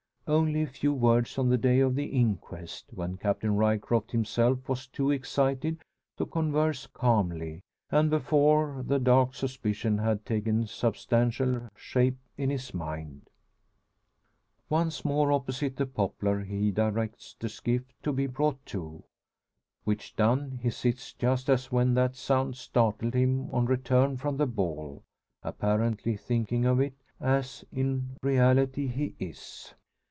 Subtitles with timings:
[0.27, 4.87] Only a few words on the day of the inquest; when Captain Ryecroft himself was
[4.87, 5.81] too excited
[6.15, 13.29] to converse calmly, and before the dark suspicion had taken substantial shape in his mind.
[14.69, 19.03] Once more opposite the poplar he directs the skiff to be brought to.
[19.83, 24.47] Which done, he sits just as when that sound startled him on return from the
[24.47, 25.03] ball;
[25.43, 29.73] apparently thinking of it, as in reality he is.